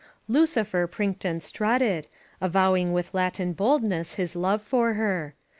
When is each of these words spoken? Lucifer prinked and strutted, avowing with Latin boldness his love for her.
Lucifer 0.27 0.87
prinked 0.87 1.23
and 1.25 1.43
strutted, 1.43 2.07
avowing 2.41 2.91
with 2.91 3.13
Latin 3.13 3.53
boldness 3.53 4.15
his 4.15 4.35
love 4.35 4.63
for 4.63 4.93
her. 4.95 5.35